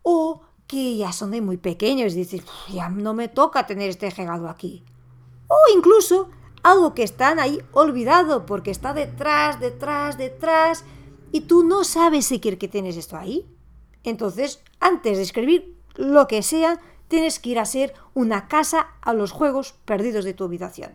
o 0.03 0.41
que 0.67 0.97
ya 0.97 1.13
son 1.13 1.31
de 1.31 1.41
muy 1.41 1.57
pequeños 1.57 2.15
dices, 2.15 2.43
ya 2.73 2.89
no 2.89 3.15
me 3.15 3.29
toca 3.29 3.67
tener 3.67 3.91
este 3.91 4.11
regalo 4.11 4.49
aquí. 4.49 4.85
O 5.49 5.57
incluso 5.77 6.29
algo 6.63 6.95
que 6.95 7.05
están 7.05 7.39
ahí 7.39 7.61
olvidado 7.73 8.47
porque 8.47 8.71
está 8.71 8.93
detrás, 8.93 9.61
detrás, 9.61 10.19
detrás 10.19 10.85
y 11.31 11.43
tú 11.43 11.63
no 11.63 11.85
sabes 11.85 12.27
si 12.27 12.41
quieres 12.41 12.59
que 12.59 12.69
tienes 12.69 12.97
esto 12.97 13.17
ahí. 13.17 13.47
Entonces, 14.03 14.63
antes 14.81 15.17
de 15.17 15.23
escribir 15.23 15.77
lo 15.95 16.27
que 16.27 16.43
sea, 16.43 16.81
tienes 17.09 17.39
que 17.39 17.51
ir 17.51 17.59
a 17.59 17.63
hacer 17.63 17.95
una 18.15 18.49
casa 18.49 18.89
a 19.03 19.15
los 19.15 19.33
juegos 19.33 19.75
perdidos 19.85 20.25
de 20.25 20.35
tu 20.35 20.45
habitación. 20.45 20.95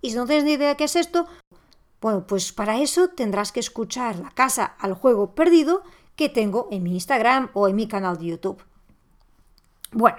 Y 0.00 0.10
si 0.10 0.16
no 0.16 0.26
tienes 0.26 0.44
ni 0.44 0.52
idea 0.52 0.70
de 0.70 0.76
qué 0.76 0.84
es 0.84 0.96
esto, 0.96 1.26
bueno, 2.00 2.26
pues 2.26 2.52
para 2.52 2.80
eso 2.80 3.08
tendrás 3.08 3.52
que 3.52 3.60
escuchar 3.60 4.18
la 4.18 4.30
casa 4.30 4.74
al 4.78 4.94
juego 4.94 5.34
perdido 5.34 5.82
que 6.16 6.28
tengo 6.28 6.68
en 6.70 6.82
mi 6.82 6.94
Instagram 6.94 7.50
o 7.54 7.68
en 7.68 7.76
mi 7.76 7.86
canal 7.86 8.18
de 8.18 8.26
YouTube. 8.26 8.62
Bueno, 9.92 10.18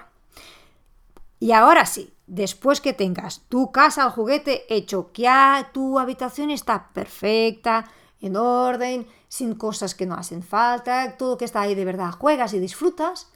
y 1.39 1.51
ahora 1.51 1.86
sí, 1.86 2.13
después 2.27 2.80
que 2.80 2.94
tengas 2.94 3.42
tu 3.50 3.72
casa 3.72 4.03
al 4.03 4.12
juguete 4.12 4.74
hecho, 4.74 5.12
que 5.12 5.27
tu 5.74 6.00
habitación 6.00 6.51
está 6.51 6.89
perfecta, 6.94 7.86
en 8.22 8.38
orden, 8.38 9.06
sin 9.27 9.56
cosas 9.56 9.96
que 9.96 10.06
no 10.06 10.15
hacen 10.15 10.44
falta, 10.44 11.18
todo 11.18 11.38
que 11.38 11.44
está 11.44 11.62
ahí 11.62 11.75
de 11.75 11.84
verdad 11.84 12.12
juegas 12.12 12.53
y 12.53 12.60
disfrutas, 12.60 13.30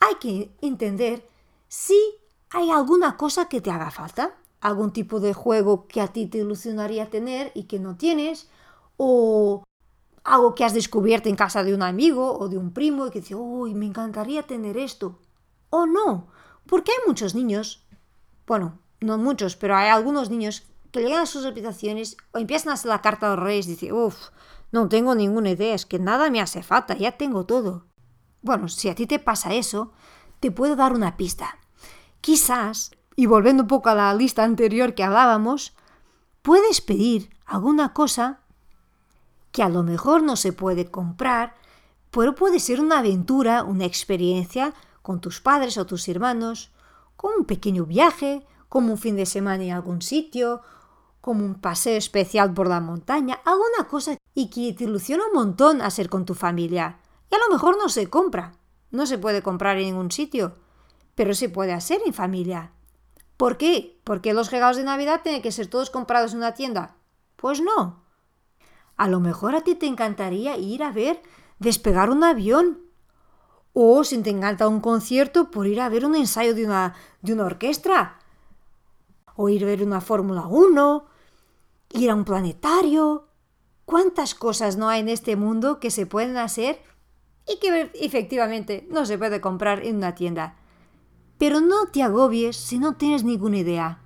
hay 0.00 0.14
que 0.14 0.50
entender 0.62 1.28
si 1.68 1.98
hay 2.50 2.70
alguna 2.70 3.16
cosa 3.16 3.48
que 3.48 3.60
te 3.60 3.70
haga 3.70 3.90
falta, 3.90 4.34
algún 4.60 4.92
tipo 4.92 5.20
de 5.20 5.34
juego 5.34 5.86
que 5.86 6.00
a 6.00 6.08
ti 6.08 6.26
te 6.26 6.38
ilusionaría 6.38 7.10
tener 7.10 7.52
y 7.54 7.64
que 7.64 7.78
no 7.78 7.96
tienes, 7.96 8.48
o 8.96 9.64
algo 10.22 10.54
que 10.54 10.64
has 10.64 10.72
descubierto 10.72 11.28
en 11.28 11.36
casa 11.36 11.62
de 11.62 11.74
un 11.74 11.82
amigo 11.82 12.38
o 12.38 12.48
de 12.48 12.56
un 12.56 12.72
primo 12.72 13.06
y 13.06 13.10
que 13.10 13.20
dice, 13.20 13.34
uy, 13.34 13.74
me 13.74 13.84
encantaría 13.84 14.44
tener 14.44 14.78
esto 14.78 15.18
o 15.74 15.86
no. 15.86 16.28
Porque 16.66 16.92
hay 16.92 16.98
muchos 17.06 17.34
niños, 17.34 17.84
bueno, 18.46 18.78
no 19.00 19.18
muchos, 19.18 19.56
pero 19.56 19.76
hay 19.76 19.88
algunos 19.88 20.30
niños 20.30 20.64
que 20.90 21.00
llegan 21.00 21.22
a 21.22 21.26
sus 21.26 21.44
habitaciones 21.44 22.16
o 22.32 22.38
empiezan 22.38 22.70
a 22.70 22.74
hacer 22.74 22.88
la 22.88 23.02
carta 23.02 23.28
de 23.28 23.36
los 23.36 23.44
reyes 23.44 23.66
y 23.66 23.70
dicen, 23.70 23.92
uff, 23.92 24.28
no 24.70 24.88
tengo 24.88 25.14
ninguna 25.14 25.50
idea, 25.50 25.74
es 25.74 25.86
que 25.86 25.98
nada 25.98 26.30
me 26.30 26.40
hace 26.40 26.62
falta, 26.62 26.96
ya 26.96 27.12
tengo 27.12 27.44
todo. 27.44 27.86
Bueno, 28.42 28.68
si 28.68 28.88
a 28.88 28.94
ti 28.94 29.06
te 29.06 29.18
pasa 29.18 29.54
eso, 29.54 29.92
te 30.40 30.50
puedo 30.50 30.76
dar 30.76 30.92
una 30.92 31.16
pista. 31.16 31.58
Quizás, 32.20 32.92
y 33.16 33.26
volviendo 33.26 33.64
un 33.64 33.68
poco 33.68 33.88
a 33.88 33.94
la 33.94 34.14
lista 34.14 34.44
anterior 34.44 34.94
que 34.94 35.04
hablábamos, 35.04 35.74
puedes 36.42 36.80
pedir 36.80 37.30
alguna 37.46 37.92
cosa 37.92 38.40
que 39.52 39.62
a 39.62 39.68
lo 39.68 39.82
mejor 39.82 40.22
no 40.22 40.36
se 40.36 40.52
puede 40.52 40.90
comprar, 40.90 41.54
pero 42.10 42.34
puede 42.34 42.60
ser 42.60 42.80
una 42.80 43.00
aventura, 43.00 43.62
una 43.64 43.84
experiencia 43.84 44.74
con 45.04 45.20
tus 45.20 45.42
padres 45.42 45.76
o 45.76 45.84
tus 45.84 46.08
hermanos, 46.08 46.72
como 47.14 47.36
un 47.36 47.44
pequeño 47.44 47.84
viaje, 47.84 48.42
como 48.70 48.90
un 48.90 48.96
fin 48.96 49.16
de 49.16 49.26
semana 49.26 49.62
en 49.62 49.72
algún 49.72 50.00
sitio, 50.00 50.62
como 51.20 51.44
un 51.44 51.60
paseo 51.60 51.98
especial 51.98 52.54
por 52.54 52.68
la 52.68 52.80
montaña, 52.80 53.38
alguna 53.44 53.86
cosa 53.86 54.16
y 54.32 54.48
que 54.48 54.72
te 54.72 54.84
ilusiona 54.84 55.26
un 55.26 55.34
montón 55.34 55.82
hacer 55.82 56.08
con 56.08 56.24
tu 56.24 56.32
familia. 56.32 57.00
Y 57.30 57.34
a 57.34 57.38
lo 57.38 57.52
mejor 57.52 57.76
no 57.76 57.90
se 57.90 58.08
compra, 58.08 58.52
no 58.92 59.04
se 59.04 59.18
puede 59.18 59.42
comprar 59.42 59.76
en 59.76 59.88
ningún 59.88 60.10
sitio, 60.10 60.54
pero 61.14 61.34
se 61.34 61.50
puede 61.50 61.74
hacer 61.74 62.00
en 62.06 62.14
familia. 62.14 62.72
¿Por 63.36 63.58
qué? 63.58 64.00
¿Porque 64.04 64.32
los 64.32 64.50
regalos 64.50 64.78
de 64.78 64.84
Navidad 64.84 65.20
tienen 65.22 65.42
que 65.42 65.52
ser 65.52 65.66
todos 65.66 65.90
comprados 65.90 66.32
en 66.32 66.38
una 66.38 66.54
tienda? 66.54 66.96
Pues 67.36 67.60
no. 67.60 68.04
A 68.96 69.06
lo 69.08 69.20
mejor 69.20 69.54
a 69.54 69.60
ti 69.60 69.74
te 69.74 69.84
encantaría 69.84 70.56
ir 70.56 70.82
a 70.82 70.92
ver 70.92 71.20
despegar 71.58 72.08
un 72.08 72.24
avión 72.24 72.83
o 73.74 74.04
si 74.04 74.22
te 74.22 74.30
encanta 74.30 74.68
un 74.68 74.80
concierto, 74.80 75.50
por 75.50 75.66
ir 75.66 75.80
a 75.80 75.88
ver 75.88 76.06
un 76.06 76.14
ensayo 76.14 76.54
de 76.54 76.64
una, 76.64 76.94
orquesta. 77.44 78.20
O 79.34 79.48
ir 79.48 79.64
a 79.64 79.66
ver 79.66 79.82
una 79.82 80.00
Fórmula 80.00 80.46
1. 80.46 81.04
Ir 81.94 82.10
a 82.10 82.14
un 82.14 82.24
planetario. 82.24 83.26
¿Cuántas 83.84 84.36
cosas 84.36 84.76
no 84.76 84.88
hay 84.88 85.00
en 85.00 85.08
este 85.08 85.34
mundo 85.34 85.80
que 85.80 85.90
se 85.90 86.06
pueden 86.06 86.36
hacer 86.36 86.80
y 87.46 87.58
que 87.58 87.90
efectivamente 87.94 88.86
no 88.90 89.04
se 89.04 89.18
puede 89.18 89.40
comprar 89.40 89.84
en 89.84 89.96
una 89.96 90.14
tienda? 90.14 90.56
Pero 91.36 91.60
no 91.60 91.86
te 91.92 92.04
agobies 92.04 92.56
si 92.56 92.78
no 92.78 92.94
tienes 92.94 93.24
ninguna 93.24 93.58
idea. 93.58 94.00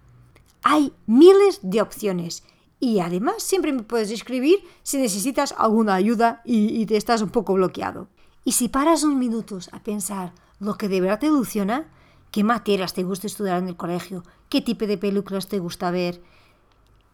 Hay 0.63 0.95
miles 1.07 1.61
de 1.63 1.83
opciones 1.83 2.43
y 2.81 3.01
además 3.01 3.43
siempre 3.43 3.73
me 3.73 3.83
puedes 3.83 4.11
escribir 4.11 4.61
si 4.83 4.97
necesitas 4.97 5.55
alguna 5.59 5.95
ayuda 5.95 6.41
y, 6.47 6.81
y 6.81 6.87
te 6.87 6.97
estás 6.97 7.21
un 7.21 7.29
poco 7.29 7.53
bloqueado. 7.53 8.09
Y 8.49 8.53
si 8.53 8.71
paras 8.71 9.03
unos 9.03 9.19
minutos 9.19 9.69
a 9.75 9.83
pensar 9.83 10.33
lo 10.59 10.79
que 10.79 10.89
de 10.89 11.03
verdad 11.03 11.19
te 11.19 11.27
ilusiona, 11.27 11.87
qué 12.31 12.45
materias 12.45 12.95
te 12.95 13.03
gusta 13.03 13.27
estudiar 13.27 13.59
en 13.59 13.69
el 13.69 13.77
colegio, 13.77 14.23
qué 14.49 14.63
tipo 14.63 14.87
de 14.87 14.97
películas 14.97 15.49
te 15.49 15.59
gusta 15.59 15.91
ver, 15.91 16.23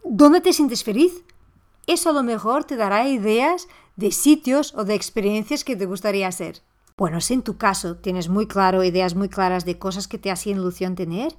dónde 0.05 0.41
te 0.41 0.53
sientes 0.53 0.85
feliz, 0.85 1.25
eso 1.89 2.11
a 2.11 2.13
lo 2.13 2.23
mejor 2.23 2.63
te 2.63 2.77
dará 2.77 3.09
ideas 3.09 3.67
de 3.97 4.13
sitios 4.13 4.75
o 4.77 4.85
de 4.85 4.95
experiencias 4.95 5.65
que 5.65 5.75
te 5.75 5.87
gustaría 5.87 6.29
hacer. 6.29 6.63
Bueno, 6.97 7.21
si 7.21 7.35
en 7.35 7.43
tu 7.43 7.57
caso 7.57 7.97
tienes 7.97 8.29
muy 8.29 8.47
claro 8.47 8.85
ideas 8.85 9.17
muy 9.17 9.29
claras 9.29 9.65
de 9.65 9.77
cosas 9.77 10.07
que 10.07 10.19
te 10.19 10.31
hacían 10.31 10.59
ilusión 10.59 10.95
tener, 10.95 11.35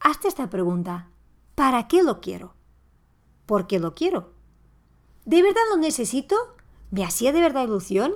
hazte 0.00 0.28
esta 0.28 0.48
pregunta. 0.48 1.10
¿Para 1.54 1.88
qué 1.88 2.02
lo 2.02 2.22
quiero? 2.22 2.54
¿Por 3.44 3.66
qué 3.66 3.80
lo 3.80 3.94
quiero? 3.94 4.32
¿De 5.26 5.42
verdad 5.42 5.60
lo 5.68 5.76
necesito? 5.76 6.36
¿Me 6.90 7.04
hacía 7.04 7.34
de 7.34 7.42
verdad 7.42 7.64
ilusión? 7.64 8.14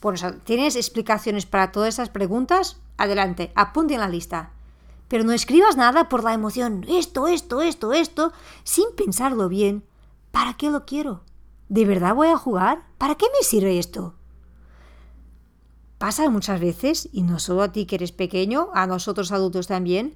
Bueno, 0.00 0.34
¿tienes 0.44 0.76
explicaciones 0.76 1.46
para 1.46 1.72
todas 1.72 1.94
esas 1.94 2.10
preguntas? 2.10 2.80
Adelante, 2.96 3.52
apunte 3.54 3.94
en 3.94 4.00
la 4.00 4.08
lista. 4.08 4.52
Pero 5.08 5.24
no 5.24 5.32
escribas 5.32 5.76
nada 5.76 6.08
por 6.08 6.24
la 6.24 6.34
emoción, 6.34 6.84
esto, 6.88 7.28
esto, 7.28 7.62
esto, 7.62 7.92
esto, 7.92 8.32
sin 8.64 8.86
pensarlo 8.96 9.48
bien. 9.48 9.84
¿Para 10.32 10.54
qué 10.54 10.70
lo 10.70 10.84
quiero? 10.84 11.22
¿De 11.68 11.84
verdad 11.84 12.14
voy 12.14 12.28
a 12.28 12.36
jugar? 12.36 12.84
¿Para 12.98 13.14
qué 13.14 13.26
me 13.36 13.44
sirve 13.44 13.78
esto? 13.78 14.14
Pasa 15.98 16.28
muchas 16.28 16.60
veces, 16.60 17.08
y 17.12 17.22
no 17.22 17.38
solo 17.38 17.62
a 17.62 17.72
ti 17.72 17.86
que 17.86 17.94
eres 17.96 18.12
pequeño, 18.12 18.68
a 18.74 18.86
nosotros 18.86 19.32
adultos 19.32 19.66
también, 19.66 20.14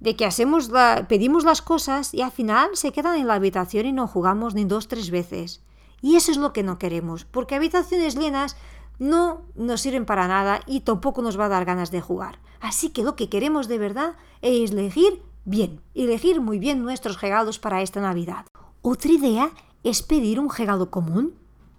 de 0.00 0.16
que 0.16 0.24
hacemos 0.24 0.70
pedimos 1.08 1.44
las 1.44 1.60
cosas 1.60 2.14
y 2.14 2.22
al 2.22 2.30
final 2.30 2.70
se 2.74 2.92
quedan 2.92 3.16
en 3.16 3.26
la 3.26 3.34
habitación 3.34 3.86
y 3.86 3.92
no 3.92 4.06
jugamos 4.06 4.54
ni 4.54 4.64
dos, 4.64 4.88
tres 4.88 5.10
veces. 5.10 5.60
Y 6.00 6.14
eso 6.16 6.30
es 6.30 6.36
lo 6.36 6.52
que 6.52 6.62
no 6.62 6.78
queremos, 6.78 7.24
porque 7.24 7.56
habitaciones 7.56 8.14
llenas 8.14 8.56
no 8.98 9.42
nos 9.54 9.80
sirven 9.80 10.06
para 10.06 10.28
nada 10.28 10.60
y 10.66 10.80
tampoco 10.80 11.22
nos 11.22 11.38
va 11.38 11.46
a 11.46 11.50
dar 11.50 11.64
ganas 11.64 11.90
de 11.90 12.00
jugar. 12.00 12.38
Así 12.60 12.90
que 12.90 13.02
lo 13.02 13.16
que 13.16 13.28
queremos 13.28 13.68
de 13.68 13.78
verdad 13.78 14.16
es 14.42 14.72
elegir 14.72 15.22
bien, 15.44 15.80
elegir 15.94 16.40
muy 16.40 16.58
bien 16.58 16.82
nuestros 16.82 17.20
regalos 17.20 17.58
para 17.58 17.82
esta 17.82 18.00
Navidad. 18.00 18.46
Otra 18.82 19.12
idea 19.12 19.50
es 19.84 20.02
pedir 20.02 20.40
un 20.40 20.50
regalo 20.50 20.90
común. 20.90 21.34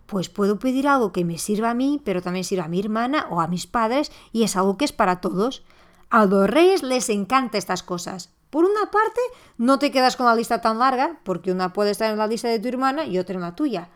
Pues 0.05 0.27
puedo 0.27 0.57
pedir 0.57 0.87
algo 0.87 1.11
que 1.11 1.23
me 1.23 1.37
sirva 1.37 1.69
a 1.69 1.75
mí, 1.75 2.01
pero 2.03 2.21
también 2.21 2.43
sirva 2.43 2.65
a 2.65 2.67
mi 2.69 2.79
hermana 2.79 3.27
o 3.29 3.41
a 3.41 3.47
mis 3.47 3.67
padres 3.67 4.11
y 4.31 4.43
es 4.43 4.55
algo 4.55 4.75
que 4.77 4.85
es 4.85 4.91
para 4.91 5.21
todos. 5.21 5.63
A 6.09 6.25
los 6.25 6.49
reyes 6.49 6.81
les 6.81 7.09
encanta 7.09 7.59
estas 7.59 7.83
cosas. 7.83 8.31
Por 8.49 8.65
una 8.65 8.89
parte, 8.89 9.21
no 9.57 9.77
te 9.77 9.91
quedas 9.91 10.15
con 10.15 10.25
la 10.25 10.33
lista 10.33 10.59
tan 10.61 10.79
larga, 10.79 11.19
porque 11.23 11.51
una 11.51 11.71
puede 11.71 11.91
estar 11.91 12.11
en 12.11 12.17
la 12.17 12.25
lista 12.25 12.47
de 12.47 12.57
tu 12.57 12.67
hermana 12.67 13.05
y 13.05 13.19
otra 13.19 13.35
en 13.35 13.41
la 13.41 13.55
tuya. 13.55 13.89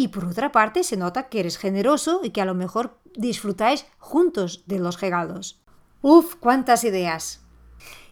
Y 0.00 0.08
por 0.08 0.26
otra 0.26 0.52
parte, 0.52 0.84
se 0.84 0.96
nota 0.96 1.28
que 1.28 1.40
eres 1.40 1.58
generoso 1.58 2.20
y 2.22 2.30
que 2.30 2.40
a 2.40 2.44
lo 2.44 2.54
mejor 2.54 3.00
disfrutáis 3.16 3.84
juntos 3.98 4.62
de 4.66 4.78
los 4.78 5.00
regalos. 5.00 5.60
Uf, 6.02 6.36
cuántas 6.36 6.84
ideas. 6.84 7.40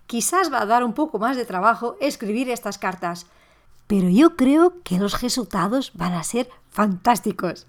Quizás 0.09 0.53
va 0.53 0.63
a 0.63 0.67
dar 0.67 0.83
un 0.83 0.95
poco 0.95 1.21
más 1.21 1.37
de 1.37 1.45
trabajo 1.45 1.97
escribir 2.01 2.51
estas 2.51 2.79
cartas, 2.79 3.27
pero 3.87 4.09
yo 4.09 4.35
creo 4.35 4.83
que 4.83 4.99
los 4.99 5.23
resultados 5.23 5.93
van 5.95 6.15
a 6.15 6.25
ser 6.25 6.51
fantásticos. 6.71 7.69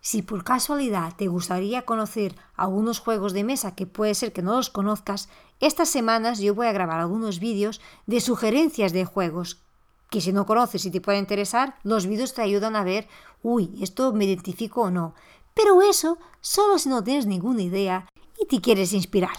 Si 0.00 0.22
por 0.22 0.42
casualidad 0.42 1.14
te 1.16 1.28
gustaría 1.28 1.82
conocer 1.82 2.34
algunos 2.56 2.98
juegos 2.98 3.32
de 3.32 3.44
mesa 3.44 3.76
que 3.76 3.86
puede 3.86 4.16
ser 4.16 4.32
que 4.32 4.42
no 4.42 4.56
los 4.56 4.70
conozcas, 4.70 5.28
estas 5.60 5.88
semanas 5.88 6.40
yo 6.40 6.52
voy 6.52 6.66
a 6.66 6.72
grabar 6.72 6.98
algunos 6.98 7.38
vídeos 7.38 7.80
de 8.06 8.20
sugerencias 8.20 8.92
de 8.92 9.04
juegos 9.04 9.62
que 10.10 10.20
si 10.20 10.32
no 10.32 10.46
conoces 10.46 10.84
y 10.84 10.90
te 10.90 11.00
puede 11.00 11.18
interesar, 11.18 11.76
los 11.82 12.06
vídeos 12.06 12.34
te 12.34 12.42
ayudan 12.42 12.76
a 12.76 12.84
ver, 12.84 13.08
uy, 13.42 13.70
esto 13.80 14.12
me 14.12 14.24
identifico 14.24 14.82
o 14.82 14.90
no. 14.90 15.14
Pero 15.54 15.82
eso 15.82 16.18
solo 16.40 16.78
si 16.78 16.88
no 16.88 17.02
tienes 17.02 17.26
ninguna 17.26 17.62
idea 17.62 18.06
y 18.38 18.46
te 18.46 18.60
quieres 18.60 18.92
inspirar. 18.92 19.36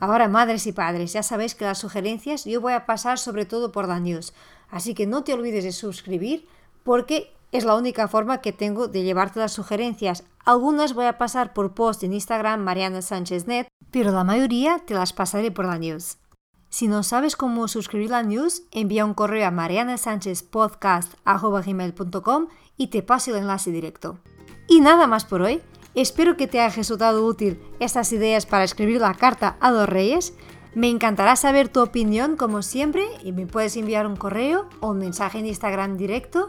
Ahora, 0.00 0.28
madres 0.28 0.66
y 0.66 0.72
padres, 0.72 1.12
ya 1.12 1.22
sabéis 1.22 1.54
que 1.54 1.64
las 1.64 1.78
sugerencias 1.78 2.44
yo 2.44 2.60
voy 2.60 2.72
a 2.72 2.86
pasar 2.86 3.18
sobre 3.18 3.46
todo 3.46 3.72
por 3.72 3.88
la 3.88 4.00
news, 4.00 4.34
así 4.70 4.94
que 4.94 5.06
no 5.06 5.24
te 5.24 5.32
olvides 5.32 5.64
de 5.64 5.72
suscribir 5.72 6.46
porque 6.82 7.32
es 7.52 7.64
la 7.64 7.76
única 7.76 8.08
forma 8.08 8.40
que 8.40 8.52
tengo 8.52 8.88
de 8.88 9.04
llevarte 9.04 9.38
las 9.38 9.52
sugerencias. 9.52 10.24
Algunas 10.44 10.92
voy 10.92 11.06
a 11.06 11.18
pasar 11.18 11.52
por 11.52 11.72
post 11.72 12.02
en 12.02 12.12
Instagram 12.12 12.60
Mariana 12.60 13.00
Sánchez 13.00 13.46
Net, 13.46 13.68
pero 13.90 14.10
la 14.10 14.24
mayoría 14.24 14.80
te 14.84 14.94
las 14.94 15.12
pasaré 15.12 15.52
por 15.52 15.64
la 15.64 15.78
news. 15.78 16.18
Si 16.74 16.88
no 16.88 17.04
sabes 17.04 17.36
cómo 17.36 17.68
suscribir 17.68 18.10
la 18.10 18.24
news, 18.24 18.64
envía 18.72 19.04
un 19.04 19.14
correo 19.14 19.46
a 19.46 19.52
marianasanchezpodcast.com 19.52 22.48
y 22.76 22.88
te 22.88 23.04
paso 23.04 23.30
el 23.30 23.36
enlace 23.36 23.70
directo. 23.70 24.18
Y 24.66 24.80
nada 24.80 25.06
más 25.06 25.24
por 25.24 25.42
hoy. 25.42 25.62
Espero 25.94 26.36
que 26.36 26.48
te 26.48 26.58
haya 26.58 26.74
resultado 26.74 27.24
útil 27.24 27.62
estas 27.78 28.10
ideas 28.10 28.44
para 28.44 28.64
escribir 28.64 29.00
la 29.00 29.14
carta 29.14 29.56
a 29.60 29.70
los 29.70 29.88
reyes. 29.88 30.34
Me 30.74 30.88
encantará 30.88 31.36
saber 31.36 31.68
tu 31.68 31.80
opinión 31.80 32.36
como 32.36 32.60
siempre 32.60 33.06
y 33.22 33.30
me 33.30 33.46
puedes 33.46 33.76
enviar 33.76 34.08
un 34.08 34.16
correo 34.16 34.68
o 34.80 34.90
un 34.90 34.98
mensaje 34.98 35.38
en 35.38 35.46
Instagram 35.46 35.96
directo. 35.96 36.48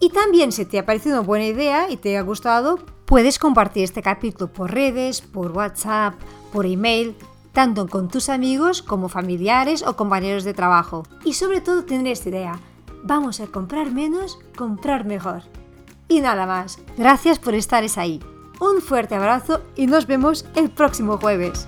Y 0.00 0.10
también 0.10 0.50
si 0.50 0.64
te 0.64 0.80
ha 0.80 0.86
parecido 0.86 1.20
una 1.20 1.26
buena 1.28 1.46
idea 1.46 1.88
y 1.88 1.98
te 1.98 2.18
ha 2.18 2.22
gustado, 2.22 2.80
puedes 3.04 3.38
compartir 3.38 3.84
este 3.84 4.02
capítulo 4.02 4.52
por 4.52 4.72
redes, 4.72 5.20
por 5.20 5.52
WhatsApp, 5.52 6.14
por 6.52 6.66
email, 6.66 7.14
tanto 7.56 7.88
con 7.88 8.08
tus 8.08 8.28
amigos 8.28 8.82
como 8.82 9.08
familiares 9.08 9.82
o 9.82 9.96
compañeros 9.96 10.44
de 10.44 10.52
trabajo. 10.52 11.04
Y 11.24 11.32
sobre 11.32 11.62
todo 11.62 11.86
tener 11.86 12.08
esta 12.08 12.28
idea, 12.28 12.60
vamos 13.02 13.40
a 13.40 13.46
comprar 13.46 13.90
menos, 13.90 14.38
comprar 14.54 15.06
mejor. 15.06 15.40
Y 16.06 16.20
nada 16.20 16.44
más, 16.44 16.78
gracias 16.98 17.38
por 17.38 17.54
estar 17.54 17.82
ahí. 17.96 18.20
Un 18.60 18.82
fuerte 18.82 19.14
abrazo 19.14 19.62
y 19.74 19.86
nos 19.86 20.06
vemos 20.06 20.44
el 20.54 20.68
próximo 20.68 21.16
jueves. 21.16 21.66